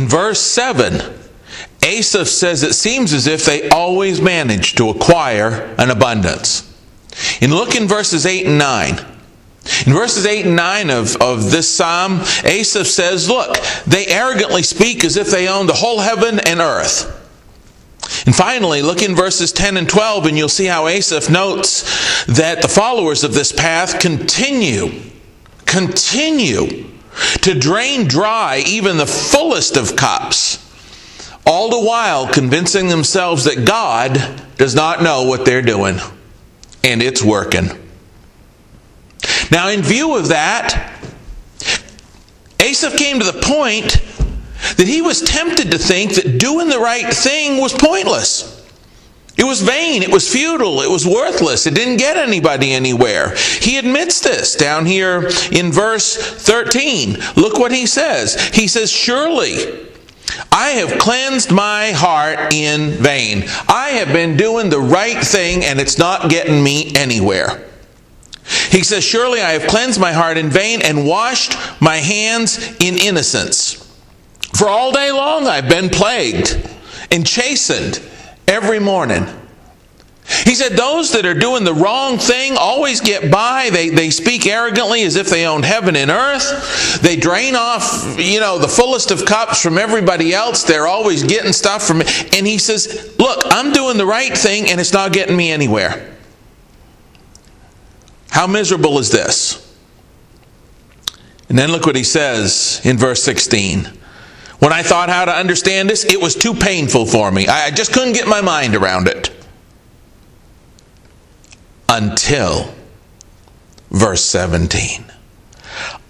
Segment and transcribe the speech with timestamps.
[0.00, 1.02] In verse 7,
[1.82, 6.66] Asaph says it seems as if they always manage to acquire an abundance.
[7.42, 8.98] And look in verses 8 and 9.
[9.86, 15.04] In verses 8 and 9 of, of this psalm, Asaph says, Look, they arrogantly speak
[15.04, 17.04] as if they own the whole heaven and earth.
[18.24, 22.62] And finally, look in verses 10 and 12, and you'll see how Asaph notes that
[22.62, 25.02] the followers of this path continue,
[25.66, 26.89] continue
[27.42, 30.58] to drain dry even the fullest of cups,
[31.46, 35.98] all the while convincing themselves that God does not know what they're doing,
[36.84, 37.68] and it's working.
[39.50, 40.92] Now, in view of that,
[42.60, 44.00] Asaph came to the point
[44.76, 48.59] that he was tempted to think that doing the right thing was pointless.
[49.40, 53.34] It was vain, it was futile, it was worthless, it didn't get anybody anywhere.
[53.34, 57.16] He admits this down here in verse 13.
[57.36, 58.38] Look what he says.
[58.50, 59.88] He says, Surely
[60.52, 63.44] I have cleansed my heart in vain.
[63.66, 67.66] I have been doing the right thing and it's not getting me anywhere.
[68.68, 72.98] He says, Surely I have cleansed my heart in vain and washed my hands in
[72.98, 73.90] innocence.
[74.54, 76.60] For all day long I've been plagued
[77.10, 78.02] and chastened
[78.50, 79.26] every morning.
[80.44, 83.70] He said, Those that are doing the wrong thing always get by.
[83.70, 87.00] They, they speak arrogantly as if they own heaven and earth.
[87.00, 90.62] They drain off, you know, the fullest of cups from everybody else.
[90.62, 92.00] They're always getting stuff from.
[92.00, 96.16] And he says, Look, I'm doing the right thing and it's not getting me anywhere.
[98.30, 99.66] How miserable is this?
[101.48, 103.99] And then look what he says in verse 16.
[104.60, 107.48] When I thought how to understand this, it was too painful for me.
[107.48, 109.30] I just couldn't get my mind around it.
[111.88, 112.72] Until
[113.90, 115.04] verse 17.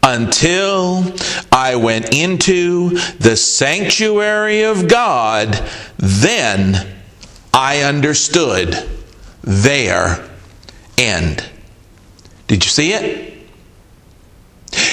[0.03, 1.15] Until
[1.53, 5.55] I went into the sanctuary of God,
[5.99, 6.97] then
[7.55, 8.89] I understood
[9.43, 10.29] their
[10.99, 11.45] end.
[12.49, 13.30] Did you see it?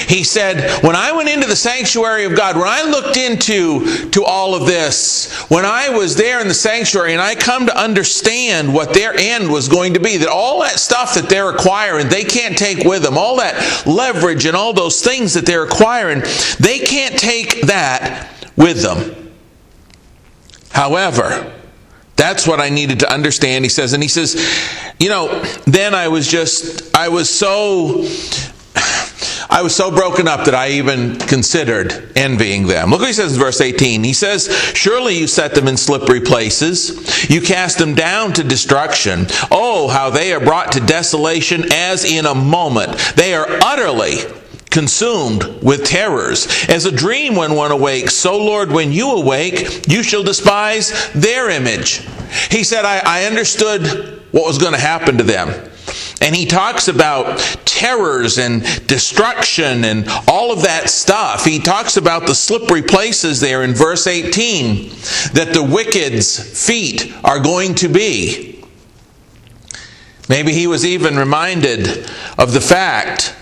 [0.08, 4.24] He said, When I went into the sanctuary of God, when I looked into to
[4.24, 8.72] all of this, when I was there in the sanctuary and I come to understand
[8.72, 12.24] what their end was going to be, that all that stuff that they're acquiring, they
[12.24, 16.22] can't take with them, all that leverage and all those things that they're acquiring,
[16.58, 19.30] they can't take that with them.
[20.70, 21.52] However,
[22.16, 23.92] that's what I needed to understand, he says.
[23.92, 24.34] And he says,
[24.98, 28.06] you know, then I was just, I was so
[29.50, 32.90] I was so broken up that I even considered envying them.
[32.90, 34.04] Look what he says in verse 18.
[34.04, 37.30] He says, Surely you set them in slippery places.
[37.30, 39.26] You cast them down to destruction.
[39.50, 42.98] Oh, how they are brought to desolation as in a moment.
[43.16, 44.18] They are utterly
[44.70, 46.46] consumed with terrors.
[46.68, 51.48] As a dream when one awakes, so Lord, when you awake, you shall despise their
[51.48, 52.06] image.
[52.50, 55.70] He said, I, I understood what was going to happen to them.
[56.20, 61.44] And he talks about terrors and destruction and all of that stuff.
[61.44, 64.88] He talks about the slippery places there in verse 18
[65.34, 68.64] that the wicked's feet are going to be.
[70.28, 73.34] Maybe he was even reminded of the fact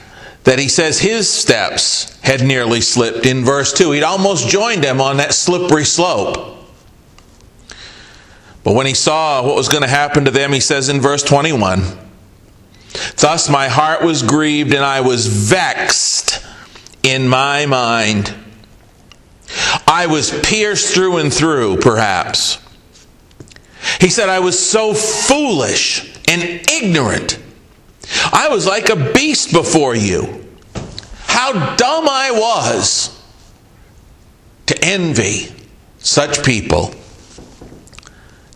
[0.45, 3.91] that he says his steps had nearly slipped in verse 2.
[3.93, 6.57] He'd almost joined them on that slippery slope.
[8.63, 11.23] But when he saw what was going to happen to them, he says in verse
[11.23, 12.06] 21
[13.17, 16.45] Thus my heart was grieved and I was vexed
[17.03, 18.35] in my mind.
[19.87, 22.59] I was pierced through and through, perhaps.
[24.01, 27.39] He said, I was so foolish and ignorant.
[28.33, 30.45] I was like a beast before you.
[31.27, 33.13] How dumb I was
[34.67, 35.55] to envy
[35.99, 36.95] such people.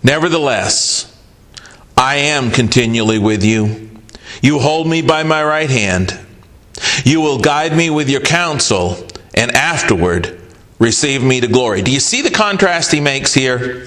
[0.03, 1.07] Nevertheless,
[1.97, 3.90] I am continually with you
[4.43, 6.19] you hold me by my right hand.
[7.05, 8.97] You will guide me with your counsel,
[9.35, 10.41] and afterward
[10.79, 11.83] receive me to glory.
[11.83, 13.87] Do you see the contrast he makes here?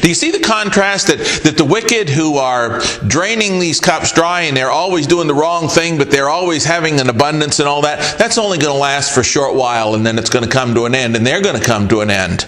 [0.00, 4.42] Do you see the contrast that, that the wicked who are draining these cups dry
[4.42, 7.82] and they're always doing the wrong thing, but they're always having an abundance and all
[7.82, 8.18] that?
[8.18, 10.74] That's only going to last for a short while and then it's going to come
[10.74, 12.40] to an end, and they're going to come to an end.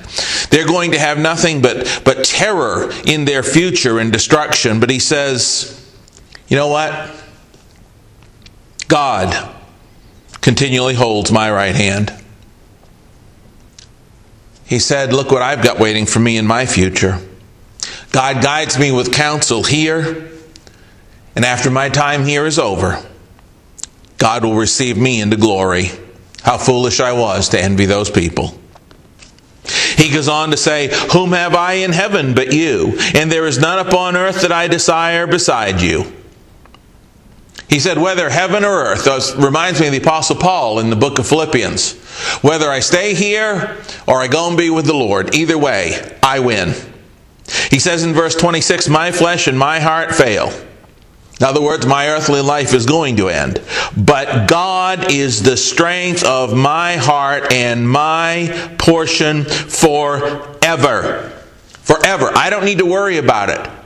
[0.51, 4.81] They're going to have nothing but, but terror in their future and destruction.
[4.81, 5.80] But he says,
[6.51, 7.11] you know what?
[8.89, 9.55] God
[10.41, 12.13] continually holds my right hand.
[14.67, 17.19] He said, Look what I've got waiting for me in my future.
[18.11, 20.29] God guides me with counsel here,
[21.37, 23.01] and after my time here is over,
[24.19, 25.91] God will receive me into glory.
[26.43, 28.59] How foolish I was to envy those people.
[29.97, 32.99] He goes on to say, Whom have I in heaven but you?
[33.15, 36.13] And there is none upon earth that I desire beside you.
[37.71, 40.97] He said, whether heaven or earth, this reminds me of the Apostle Paul in the
[40.97, 41.93] book of Philippians.
[42.43, 43.79] Whether I stay here
[44.09, 46.75] or I go and be with the Lord, either way, I win.
[47.71, 50.49] He says in verse 26, My flesh and my heart fail.
[50.49, 53.63] In other words, my earthly life is going to end.
[53.97, 61.31] But God is the strength of my heart and my portion forever.
[61.69, 62.31] Forever.
[62.35, 63.80] I don't need to worry about it.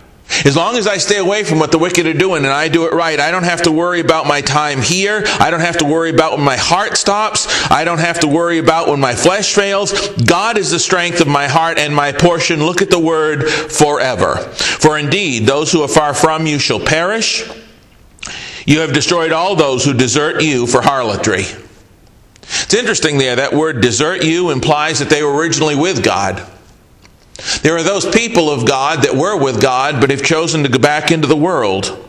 [0.44, 2.86] As long as I stay away from what the wicked are doing and I do
[2.86, 5.22] it right, I don't have to worry about my time here.
[5.40, 7.46] I don't have to worry about when my heart stops.
[7.70, 10.08] I don't have to worry about when my flesh fails.
[10.10, 12.64] God is the strength of my heart and my portion.
[12.64, 14.36] Look at the word forever.
[14.36, 17.48] For indeed, those who are far from you shall perish.
[18.66, 21.44] You have destroyed all those who desert you for harlotry.
[22.42, 26.46] It's interesting there, that word desert you implies that they were originally with God.
[27.62, 30.78] There are those people of God that were with God but have chosen to go
[30.78, 32.00] back into the world.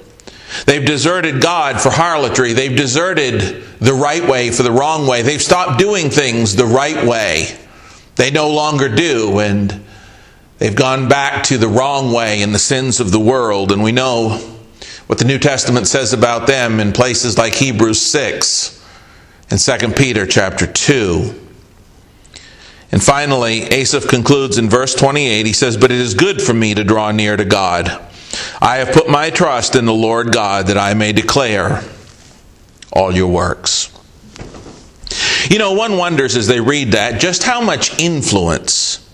[0.65, 2.53] They've deserted God for harlotry.
[2.53, 5.21] They've deserted the right way for the wrong way.
[5.21, 7.57] They've stopped doing things the right way.
[8.15, 9.83] They no longer do, and
[10.57, 13.71] they've gone back to the wrong way and the sins of the world.
[13.71, 14.37] And we know
[15.07, 18.83] what the New Testament says about them in places like Hebrews 6
[19.49, 21.44] and 2 Peter chapter 2.
[22.95, 25.45] And finally, Asaph concludes in verse 28.
[25.45, 27.89] He says, But it is good for me to draw near to God.
[28.61, 31.83] I have put my trust in the Lord God that I may declare
[32.93, 33.91] all your works.
[35.51, 39.05] You know, one wonders as they read that just how much influence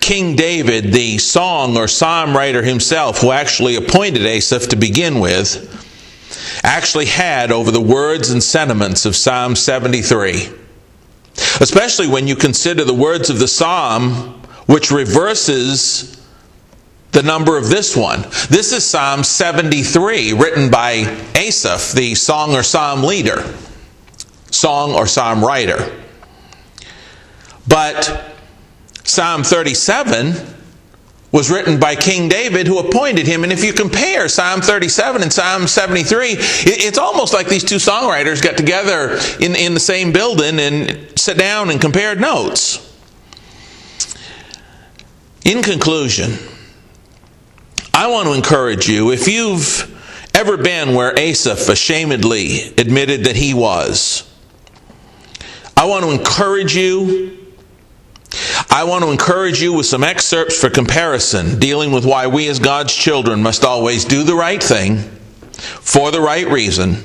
[0.00, 6.60] King David, the song or psalm writer himself, who actually appointed Asaph to begin with,
[6.62, 10.63] actually had over the words and sentiments of Psalm 73.
[11.60, 16.20] Especially when you consider the words of the psalm, which reverses
[17.12, 18.22] the number of this one.
[18.50, 23.54] This is Psalm 73, written by Asaph, the song or psalm leader,
[24.50, 25.92] song or psalm writer.
[27.68, 28.34] But
[29.04, 30.53] Psalm 37
[31.34, 33.42] was written by King David, who appointed him.
[33.42, 38.40] And if you compare Psalm 37 and Psalm 73, it's almost like these two songwriters
[38.40, 42.78] got together in, in the same building and sat down and compared notes.
[45.44, 46.34] In conclusion,
[47.92, 49.90] I want to encourage you if you've
[50.36, 54.32] ever been where Asaph ashamedly admitted that he was,
[55.76, 57.43] I want to encourage you
[58.70, 62.58] I want to encourage you with some excerpts for comparison, dealing with why we as
[62.58, 64.98] God's children must always do the right thing
[65.54, 67.04] for the right reason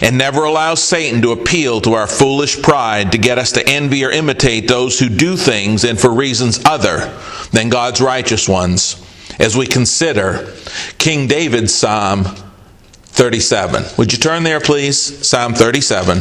[0.00, 4.04] and never allow Satan to appeal to our foolish pride to get us to envy
[4.04, 7.16] or imitate those who do things and for reasons other
[7.50, 9.04] than God's righteous ones
[9.38, 10.54] as we consider
[10.98, 13.84] King David's Psalm 37.
[13.98, 15.26] Would you turn there, please?
[15.26, 16.18] Psalm 37.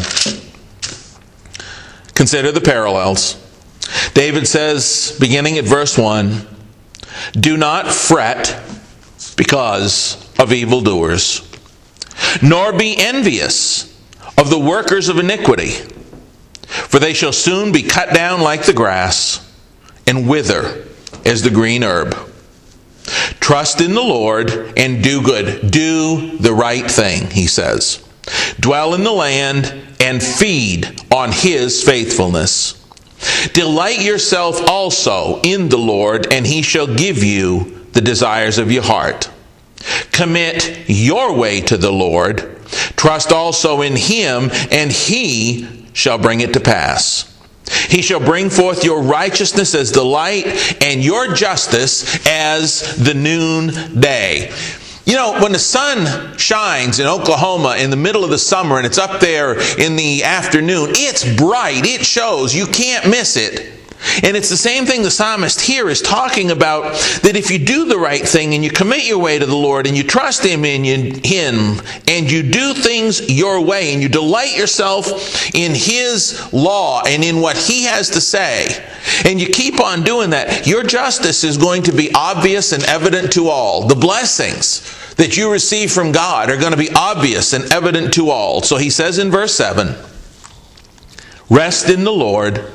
[2.13, 3.35] Consider the parallels.
[4.13, 6.47] David says, beginning at verse 1,
[7.33, 8.61] Do not fret
[9.35, 11.47] because of evildoers,
[12.41, 13.87] nor be envious
[14.37, 15.71] of the workers of iniquity,
[16.67, 19.47] for they shall soon be cut down like the grass
[20.07, 20.85] and wither
[21.25, 22.15] as the green herb.
[23.39, 25.71] Trust in the Lord and do good.
[25.71, 28.07] Do the right thing, he says.
[28.59, 32.80] Dwell in the land and feed on his faithfulness.
[33.53, 38.83] Delight yourself also in the Lord, and he shall give you the desires of your
[38.83, 39.29] heart.
[40.11, 42.57] Commit your way to the Lord.
[42.95, 47.27] Trust also in him, and he shall bring it to pass.
[47.87, 50.45] He shall bring forth your righteousness as the light,
[50.83, 54.51] and your justice as the noonday.
[55.05, 58.85] You know, when the sun shines in Oklahoma in the middle of the summer and
[58.85, 63.80] it's up there in the afternoon, it's bright, it shows, you can't miss it.
[64.23, 66.83] And it's the same thing the psalmist here is talking about
[67.21, 69.85] that if you do the right thing and you commit your way to the Lord
[69.85, 74.57] and you trust Him in Him and you do things your way and you delight
[74.57, 78.83] yourself in His law and in what He has to say,
[79.25, 83.31] and you keep on doing that, your justice is going to be obvious and evident
[83.33, 83.87] to all.
[83.87, 88.29] The blessings that you receive from God are going to be obvious and evident to
[88.29, 88.61] all.
[88.63, 89.95] So He says in verse 7
[91.49, 92.65] Rest in the Lord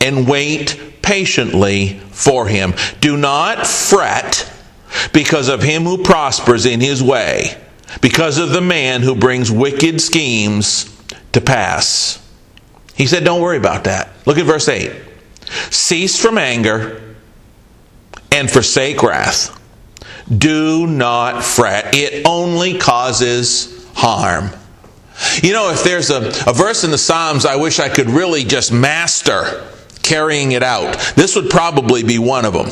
[0.00, 2.74] and wait patiently for him.
[3.00, 4.50] Do not fret
[5.12, 7.56] because of him who prospers in his way,
[8.00, 10.90] because of the man who brings wicked schemes
[11.32, 12.20] to pass.
[12.94, 14.10] He said, Don't worry about that.
[14.24, 14.92] Look at verse 8.
[15.70, 17.14] Cease from anger
[18.32, 19.60] and forsake wrath.
[20.36, 24.50] Do not fret, it only causes harm.
[25.42, 28.42] You know, if there's a, a verse in the Psalms I wish I could really
[28.42, 29.68] just master
[30.04, 32.68] carrying it out, this would probably be one of them.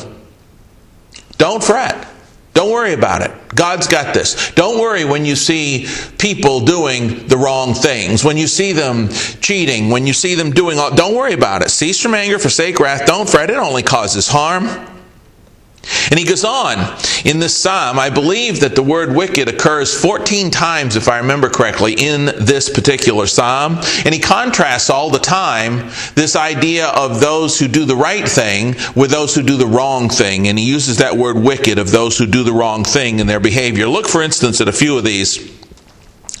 [1.37, 2.07] Don't fret.
[2.53, 3.31] Don't worry about it.
[3.55, 4.51] God's got this.
[4.51, 5.87] Don't worry when you see
[6.19, 10.77] people doing the wrong things, when you see them cheating, when you see them doing
[10.77, 10.93] all.
[10.93, 11.69] Don't worry about it.
[11.69, 13.07] Cease from anger, forsake wrath.
[13.07, 13.49] Don't fret.
[13.49, 14.69] It only causes harm.
[16.09, 16.77] And he goes on
[17.25, 17.97] in this psalm.
[17.99, 22.69] I believe that the word wicked occurs 14 times, if I remember correctly, in this
[22.69, 23.77] particular psalm.
[24.05, 28.75] And he contrasts all the time this idea of those who do the right thing
[28.95, 30.47] with those who do the wrong thing.
[30.47, 33.39] And he uses that word wicked of those who do the wrong thing in their
[33.39, 33.87] behavior.
[33.87, 35.51] Look, for instance, at a few of these.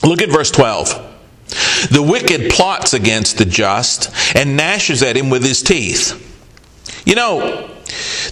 [0.03, 1.11] Look at verse 12.
[1.91, 6.19] The wicked plots against the just and gnashes at him with his teeth.
[7.05, 7.72] You know,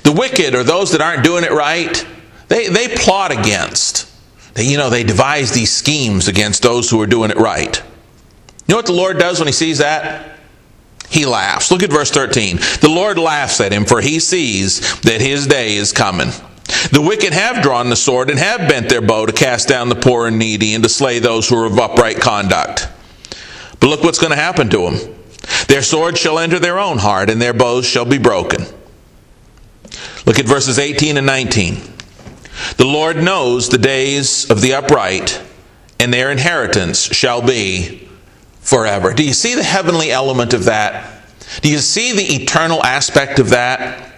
[0.03, 2.05] the wicked or those that aren't doing it right,
[2.47, 4.07] they, they plot against.
[4.53, 7.81] They, you know, they devise these schemes against those who are doing it right.
[8.67, 10.37] You know what the Lord does when he sees that?
[11.09, 11.71] He laughs.
[11.71, 12.57] Look at verse 13.
[12.79, 16.29] The Lord laughs at him, for he sees that his day is coming.
[16.91, 19.95] The wicked have drawn the sword and have bent their bow to cast down the
[19.95, 22.87] poor and needy and to slay those who are of upright conduct.
[23.81, 25.15] But look what's going to happen to them.
[25.67, 28.65] Their sword shall enter their own heart, and their bows shall be broken.
[30.25, 31.77] Look at verses 18 and 19.
[32.77, 35.41] The Lord knows the days of the upright,
[35.99, 38.09] and their inheritance shall be
[38.59, 39.13] forever.
[39.13, 41.23] Do you see the heavenly element of that?
[41.61, 44.11] Do you see the eternal aspect of that?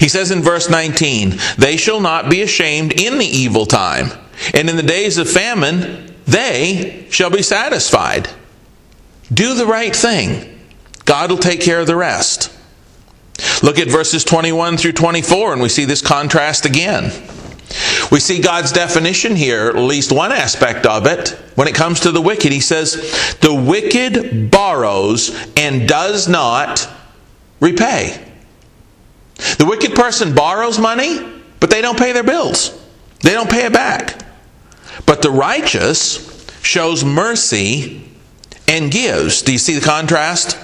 [0.00, 4.10] He says in verse 19, They shall not be ashamed in the evil time,
[4.52, 8.28] and in the days of famine they shall be satisfied.
[9.32, 10.60] Do the right thing.
[11.04, 12.53] God will take care of the rest.
[13.64, 17.04] Look at verses 21 through 24, and we see this contrast again.
[18.12, 22.12] We see God's definition here, at least one aspect of it, when it comes to
[22.12, 22.52] the wicked.
[22.52, 22.92] He says,
[23.40, 26.86] The wicked borrows and does not
[27.58, 28.22] repay.
[29.56, 31.26] The wicked person borrows money,
[31.58, 32.78] but they don't pay their bills.
[33.20, 34.26] They don't pay it back.
[35.06, 38.06] But the righteous shows mercy
[38.68, 39.40] and gives.
[39.40, 40.58] Do you see the contrast?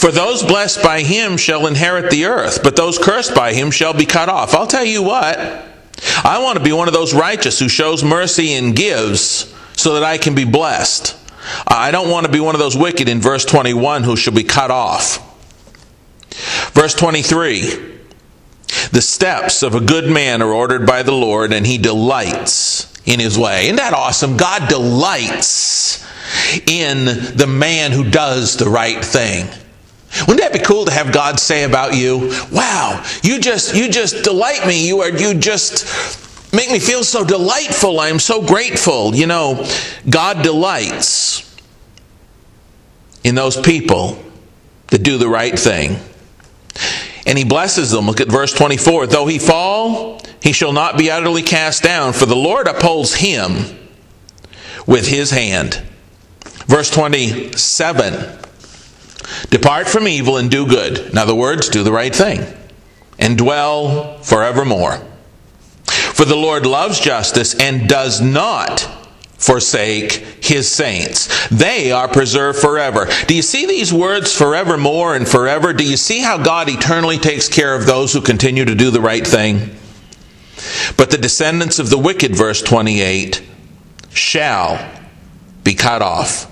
[0.00, 3.92] For those blessed by him shall inherit the earth, but those cursed by him shall
[3.92, 4.54] be cut off.
[4.54, 5.38] I'll tell you what,
[6.24, 10.02] I want to be one of those righteous who shows mercy and gives so that
[10.02, 11.18] I can be blessed.
[11.68, 14.42] I don't want to be one of those wicked in verse 21 who shall be
[14.42, 15.18] cut off.
[16.72, 17.98] Verse 23
[18.92, 23.20] The steps of a good man are ordered by the Lord, and he delights in
[23.20, 23.64] his way.
[23.64, 24.38] Isn't that awesome?
[24.38, 26.06] God delights
[26.66, 29.46] in the man who does the right thing.
[30.20, 34.22] Wouldn't that be cool to have God say about you, "Wow, you just you just
[34.22, 34.86] delight me.
[34.86, 35.86] You are you just
[36.52, 38.00] make me feel so delightful.
[38.00, 39.66] I am so grateful." You know,
[40.08, 41.44] God delights
[43.22, 44.18] in those people
[44.88, 46.00] that do the right thing.
[47.26, 48.06] And he blesses them.
[48.06, 49.06] Look at verse 24.
[49.06, 53.78] Though he fall, he shall not be utterly cast down, for the Lord upholds him
[54.86, 55.80] with his hand.
[56.66, 58.38] Verse 27
[59.50, 60.98] Depart from evil and do good.
[60.98, 62.46] In other words, do the right thing.
[63.18, 64.98] And dwell forevermore.
[65.84, 68.88] For the Lord loves justice and does not
[69.40, 70.12] forsake
[70.44, 71.48] his saints.
[71.48, 73.08] They are preserved forever.
[73.26, 75.72] Do you see these words forevermore and forever?
[75.72, 79.00] Do you see how God eternally takes care of those who continue to do the
[79.00, 79.76] right thing?
[80.96, 83.42] But the descendants of the wicked, verse 28,
[84.12, 84.90] shall
[85.64, 86.46] be cut off.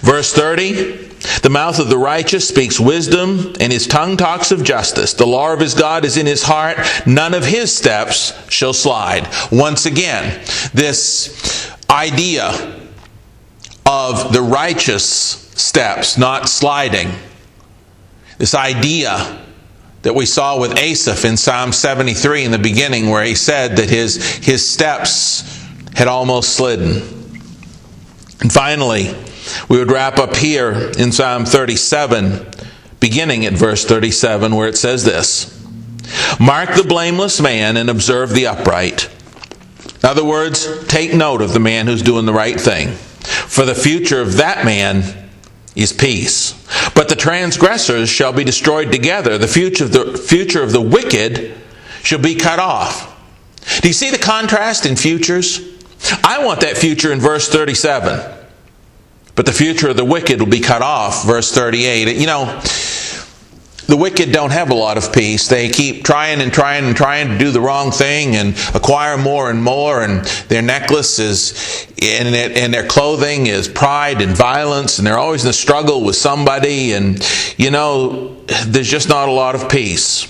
[0.00, 5.14] Verse 30 the mouth of the righteous speaks wisdom, and his tongue talks of justice.
[5.14, 6.78] The law of his God is in his heart.
[7.06, 9.28] None of his steps shall slide.
[9.50, 10.42] Once again,
[10.74, 12.50] this idea
[13.86, 17.10] of the righteous steps not sliding,
[18.38, 19.42] this idea
[20.02, 23.88] that we saw with Asaph in Psalm 73 in the beginning, where he said that
[23.88, 25.64] his, his steps
[25.94, 26.96] had almost slidden.
[28.40, 29.14] And finally,
[29.68, 32.46] we would wrap up here in Psalm 37,
[33.00, 35.50] beginning at verse 37, where it says this
[36.38, 39.10] Mark the blameless man and observe the upright.
[40.02, 42.88] In other words, take note of the man who's doing the right thing.
[42.88, 45.30] For the future of that man
[45.74, 46.52] is peace.
[46.94, 49.38] But the transgressors shall be destroyed together.
[49.38, 51.54] The future of the, future of the wicked
[52.02, 53.10] shall be cut off.
[53.80, 55.60] Do you see the contrast in futures?
[56.22, 58.43] I want that future in verse 37
[59.34, 61.24] but the future of the wicked will be cut off.
[61.24, 62.16] Verse 38.
[62.16, 62.62] You know,
[63.86, 65.48] the wicked don't have a lot of peace.
[65.48, 69.50] They keep trying and trying and trying to do the wrong thing and acquire more
[69.50, 75.06] and more, and their necklace is, and, and their clothing is pride and violence, and
[75.06, 77.22] they're always in a struggle with somebody, and
[77.58, 78.36] you know,
[78.66, 80.24] there's just not a lot of peace.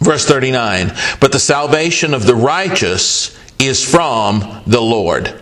[0.00, 5.40] Verse 39 But the salvation of the righteous is from the Lord.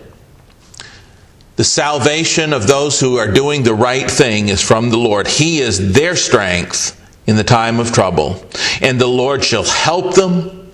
[1.59, 5.27] The salvation of those who are doing the right thing is from the Lord.
[5.27, 6.97] He is their strength
[7.27, 8.41] in the time of trouble.
[8.79, 10.71] And the Lord shall help them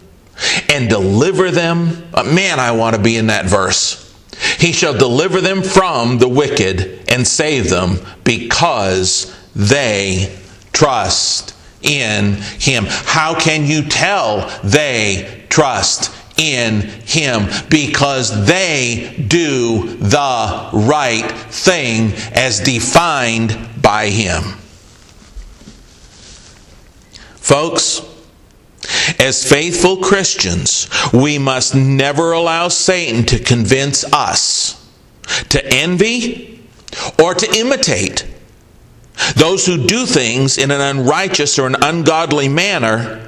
[0.69, 2.03] and deliver them.
[2.13, 4.15] Uh, man, I want to be in that verse.
[4.59, 10.37] He shall deliver them from the wicked and save them because they
[10.71, 12.85] trust in him.
[12.87, 17.49] How can you tell they trust in him?
[17.69, 24.43] Because they do the right thing as defined by him.
[27.35, 28.01] Folks,
[29.19, 34.81] as faithful Christians, we must never allow Satan to convince us
[35.49, 36.63] to envy
[37.21, 38.25] or to imitate
[39.35, 43.24] those who do things in an unrighteous or an ungodly manner,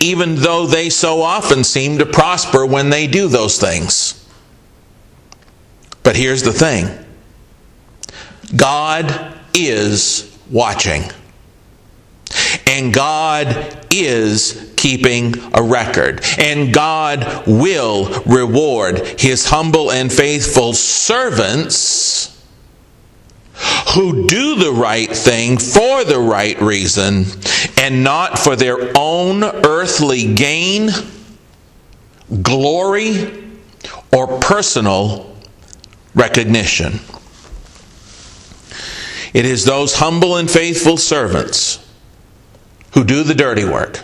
[0.00, 4.16] even though they so often seem to prosper when they do those things.
[6.02, 7.04] But here's the thing
[8.56, 11.04] God is watching.
[12.66, 16.24] And God is keeping a record.
[16.38, 22.29] And God will reward his humble and faithful servants
[23.94, 27.26] who do the right thing for the right reason
[27.76, 30.90] and not for their own earthly gain,
[32.42, 33.44] glory,
[34.12, 35.36] or personal
[36.14, 37.00] recognition.
[39.32, 41.86] It is those humble and faithful servants
[42.94, 44.02] who do the dirty work,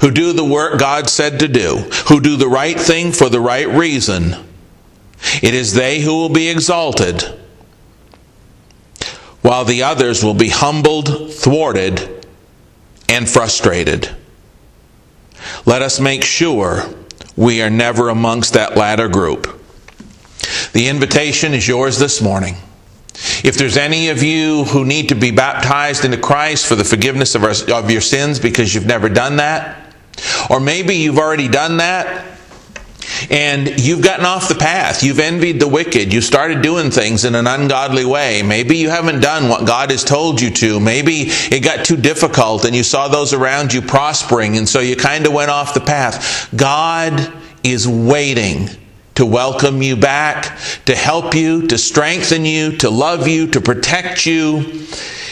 [0.00, 1.76] who do the work God said to do,
[2.08, 4.36] who do the right thing for the right reason.
[5.42, 7.24] It is they who will be exalted,
[9.42, 12.26] while the others will be humbled, thwarted,
[13.08, 14.14] and frustrated.
[15.64, 16.82] Let us make sure
[17.36, 19.60] we are never amongst that latter group.
[20.72, 22.56] The invitation is yours this morning.
[23.44, 27.34] If there's any of you who need to be baptized into Christ for the forgiveness
[27.34, 29.94] of, our, of your sins because you've never done that,
[30.50, 32.37] or maybe you've already done that
[33.30, 35.02] and you've gotten off the path.
[35.02, 36.12] You've envied the wicked.
[36.12, 38.42] You started doing things in an ungodly way.
[38.42, 40.80] Maybe you haven't done what God has told you to.
[40.80, 44.96] Maybe it got too difficult and you saw those around you prospering and so you
[44.96, 46.48] kind of went off the path.
[46.56, 48.68] God is waiting
[49.14, 54.26] to welcome you back, to help you, to strengthen you, to love you, to protect
[54.26, 54.60] you.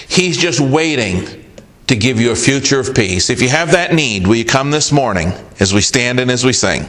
[0.09, 1.45] He's just waiting
[1.87, 3.31] to give you a future of peace.
[3.31, 6.45] If you have that need, will you come this morning as we stand and as
[6.45, 6.89] we sing?